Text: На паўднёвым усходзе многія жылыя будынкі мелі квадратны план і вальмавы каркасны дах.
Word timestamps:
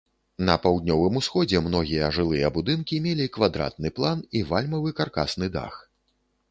На 0.47 0.53
паўднёвым 0.61 1.19
усходзе 1.21 1.61
многія 1.67 2.09
жылыя 2.19 2.51
будынкі 2.57 2.99
мелі 3.07 3.31
квадратны 3.37 3.93
план 3.99 4.29
і 4.39 4.45
вальмавы 4.55 4.97
каркасны 5.03 5.45
дах. 5.61 5.81